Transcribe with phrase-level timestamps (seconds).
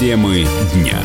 [0.00, 0.98] Темы дня.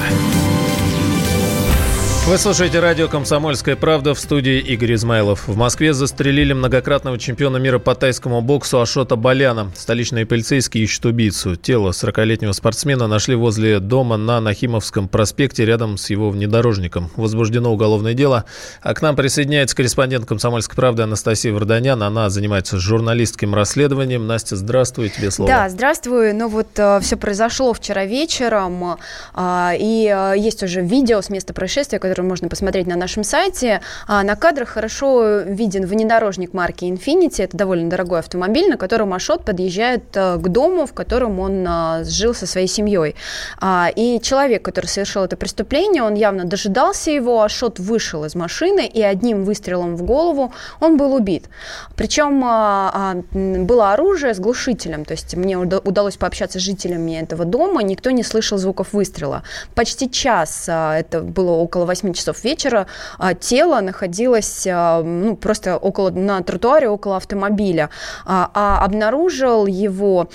[2.27, 5.47] Вы слушаете радио «Комсомольская правда» в студии Игорь Измайлов.
[5.47, 9.71] В Москве застрелили многократного чемпиона мира по тайскому боксу Ашота Баляна.
[9.75, 11.55] Столичные полицейские ищут убийцу.
[11.55, 17.11] Тело 40-летнего спортсмена нашли возле дома на Нахимовском проспекте рядом с его внедорожником.
[17.15, 18.45] Возбуждено уголовное дело.
[18.81, 22.01] А к нам присоединяется корреспондент «Комсомольской правды» Анастасия Варданян.
[22.01, 24.25] Она занимается журналистским расследованием.
[24.25, 25.51] Настя, здравствуй, тебе слово.
[25.51, 26.33] Да, здравствуй.
[26.33, 28.97] Ну вот э, все произошло вчера вечером.
[29.35, 33.25] Э, и э, есть уже видео с места происшествия, которое который можно посмотреть на нашем
[33.25, 33.81] сайте.
[34.07, 37.43] А на кадрах хорошо виден внедорожник марки Infiniti.
[37.43, 42.05] Это довольно дорогой автомобиль, на котором Ашот подъезжает э, к дому, в котором он э,
[42.05, 43.15] жил со своей семьей.
[43.59, 47.41] А, и человек, который совершил это преступление, он явно дожидался его.
[47.41, 51.49] Ашот вышел из машины, и одним выстрелом в голову он был убит.
[51.97, 55.03] Причем а, было оружие с глушителем.
[55.03, 57.83] То есть мне удалось пообщаться с жителями этого дома.
[57.83, 59.43] Никто не слышал звуков выстрела.
[59.73, 62.85] Почти час, это было около 8 8 часов вечера
[63.17, 67.89] а, тело находилось а, ну, просто около, на тротуаре около автомобиля.
[68.25, 70.29] А, а обнаружил его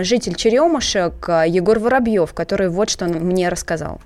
[0.00, 4.00] житель Черемушек Егор Воробьев, который вот что он мне рассказал.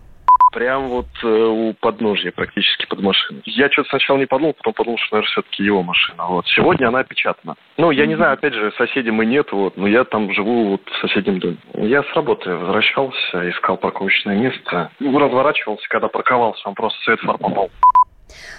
[0.52, 3.42] Прям вот э, у подножья, практически под машиной.
[3.46, 6.26] Я что-то сначала не подумал, потом подумал, что, наверное, все-таки его машина.
[6.26, 6.46] Вот.
[6.48, 7.54] Сегодня она опечатана.
[7.78, 10.82] Ну, я не знаю, опять же, соседей мы нет, вот, но я там живу вот
[10.88, 11.56] в соседнем доме.
[11.74, 14.90] Я с работы возвращался, искал парковочное место.
[15.00, 17.70] Ну, разворачивался, когда парковался, он просто свет фар попал.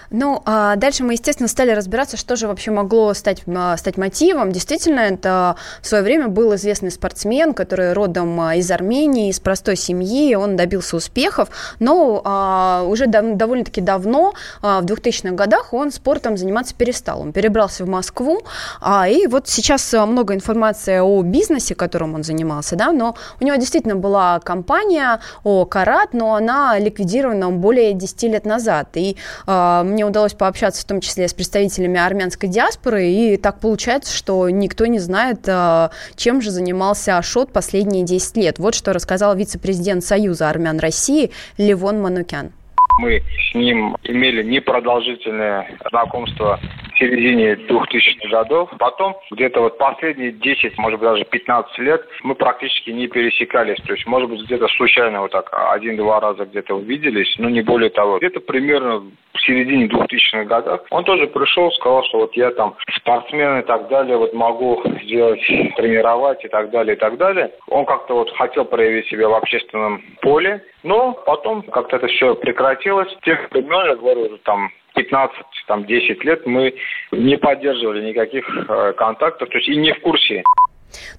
[0.09, 4.51] Ну, а дальше мы, естественно, стали разбираться, что же вообще могло стать, а, стать мотивом.
[4.51, 9.75] Действительно, это в свое время был известный спортсмен, который родом а, из Армении, из простой
[9.75, 15.91] семьи, он добился успехов, но а, уже дав- довольно-таки давно, а, в 2000-х годах, он
[15.91, 17.21] спортом заниматься перестал.
[17.21, 18.41] Он перебрался в Москву,
[18.81, 23.55] а, и вот сейчас много информации о бизнесе, которым он занимался, да, но у него
[23.55, 30.05] действительно была компания о Карат, но она ликвидирована более 10 лет назад, и а, мне
[30.05, 34.99] удалось пообщаться в том числе с представителями армянской диаспоры, и так получается, что никто не
[34.99, 38.59] знает, а, чем же занимался Ашот последние 10 лет.
[38.59, 42.51] Вот что рассказал вице-президент Союза армян России Левон Манукян.
[42.99, 46.59] Мы с ним имели непродолжительное знакомство
[47.03, 48.69] середине 2000-х годов.
[48.79, 53.81] Потом где-то вот последние 10, может быть, даже 15 лет мы практически не пересекались.
[53.85, 57.89] То есть, может быть, где-то случайно вот так один-два раза где-то увиделись, но не более
[57.89, 58.17] того.
[58.17, 58.99] Где-то примерно
[59.33, 63.87] в середине 2000-х годов он тоже пришел, сказал, что вот я там спортсмен и так
[63.89, 65.41] далее, вот могу сделать,
[65.75, 67.51] тренировать и так далее, и так далее.
[67.67, 73.13] Он как-то вот хотел проявить себя в общественном поле, но потом как-то это все прекратилось.
[73.23, 75.37] Тех времен, я говорю, уже там 15,
[75.67, 76.73] там, 10 лет мы
[77.11, 80.43] не поддерживали никаких э, контактов, то есть и не в курсе.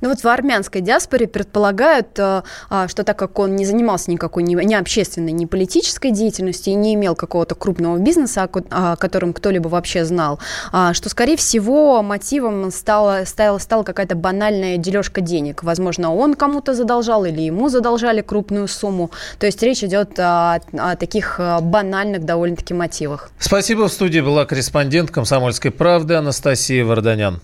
[0.01, 4.43] Ну вот в армянской диаспоре предполагают, э, а, что так как он не занимался никакой
[4.43, 10.05] ни общественной, ни политической деятельностью и не имел какого-то крупного бизнеса, о котором кто-либо вообще
[10.05, 10.39] знал,
[10.73, 15.63] а, что, скорее всего, мотивом стала, стала, стала какая-то банальная дележка денег.
[15.63, 19.11] Возможно, он кому-то задолжал или ему задолжали крупную сумму.
[19.39, 23.31] То есть речь идет о, о таких э, банальных довольно-таки мотивах.
[23.39, 23.89] Спасибо.
[23.89, 27.41] В студии была корреспондент «Комсомольской правды» Анастасия Варданян.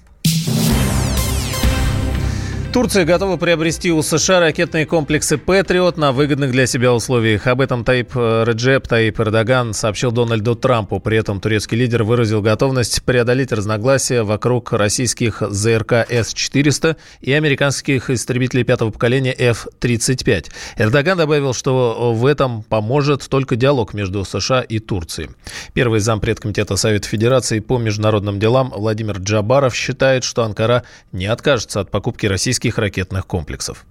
[2.72, 7.48] Турция готова приобрести у США ракетные комплексы «Патриот» на выгодных для себя условиях.
[7.48, 11.00] Об этом Таип э, Реджеп Таип Эрдоган сообщил Дональду Трампу.
[11.00, 18.62] При этом турецкий лидер выразил готовность преодолеть разногласия вокруг российских ЗРК С-400 и американских истребителей
[18.62, 20.46] пятого поколения F-35.
[20.76, 25.30] Эрдоган добавил, что в этом поможет только диалог между США и Турцией.
[25.74, 31.80] Первый зампред Комитета Совета Федерации по международным делам Владимир Джабаров считает, что Анкара не откажется
[31.80, 33.86] от покупки российских российских ракетных комплексов.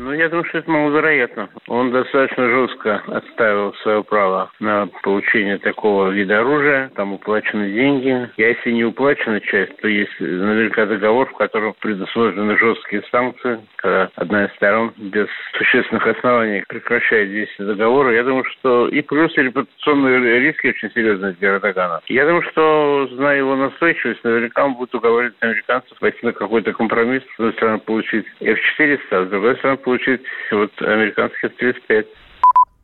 [0.00, 1.48] Ну, я думаю, что это маловероятно.
[1.66, 6.92] Он достаточно жестко отставил свое право на получение такого вида оружия.
[6.94, 8.10] Там уплачены деньги.
[8.10, 14.08] А если не уплачена часть, то есть наверняка договор, в котором предусмотрены жесткие санкции, когда
[14.14, 18.14] одна из сторон без существенных оснований прекращает действие договора.
[18.14, 22.00] Я думаю, что и плюс и репутационные риски очень серьезные для Эрдогана.
[22.06, 27.24] Я думаю, что, зная его настойчивость, наверняка он будет уговаривать американцев пойти на какой-то компромисс.
[27.24, 30.20] С одной стороны, получить F-400, а с другой стороны, получить
[30.50, 32.06] вот американских 35.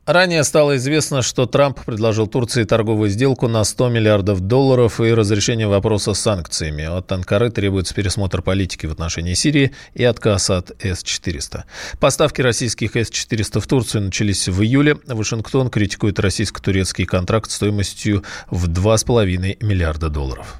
[0.07, 5.67] Ранее стало известно, что Трамп предложил Турции торговую сделку на 100 миллиардов долларов и разрешение
[5.67, 6.83] вопроса с санкциями.
[6.83, 11.63] От Анкары требуется пересмотр политики в отношении Сирии и отказ от С-400.
[11.99, 14.97] Поставки российских С-400 в Турцию начались в июле.
[15.07, 20.59] Вашингтон критикует российско-турецкий контракт стоимостью в 2,5 миллиарда долларов.